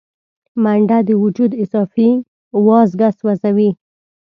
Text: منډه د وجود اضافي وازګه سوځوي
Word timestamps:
منډه 0.63 0.97
د 1.07 1.09
وجود 1.23 1.51
اضافي 1.63 2.09
وازګه 2.67 3.09
سوځوي 3.19 3.69